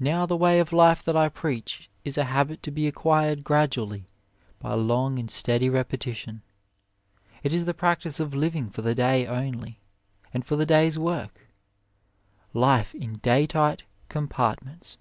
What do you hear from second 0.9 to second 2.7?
that I preach is a habit to